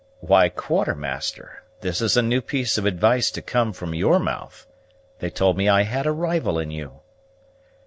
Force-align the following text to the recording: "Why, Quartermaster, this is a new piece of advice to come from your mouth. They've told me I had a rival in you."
"Why, 0.19 0.49
Quartermaster, 0.49 1.61
this 1.81 2.01
is 2.01 2.17
a 2.17 2.23
new 2.23 2.41
piece 2.41 2.79
of 2.79 2.87
advice 2.87 3.29
to 3.29 3.39
come 3.43 3.71
from 3.71 3.93
your 3.93 4.17
mouth. 4.17 4.65
They've 5.19 5.31
told 5.31 5.57
me 5.57 5.69
I 5.69 5.83
had 5.83 6.07
a 6.07 6.11
rival 6.11 6.57
in 6.57 6.71
you." 6.71 7.01